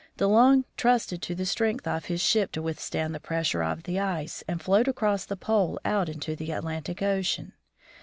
De 0.17 0.25
Long 0.27 0.65
trusted 0.77 1.21
to 1.21 1.35
the 1.35 1.45
strength 1.45 1.85
of 1.87 2.05
his 2.05 2.19
ship 2.19 2.51
to 2.51 2.59
withstand 2.59 3.13
the 3.13 3.19
pressure 3.19 3.61
of 3.61 3.83
the 3.83 3.99
ice, 3.99 4.43
and 4.47 4.59
float 4.59 4.87
across 4.87 5.25
the 5.25 5.37
pole 5.37 5.79
out 5.85 6.09
into 6.09 6.35
the 6.35 6.49
Atlantic 6.49 7.03
ocean. 7.03 7.53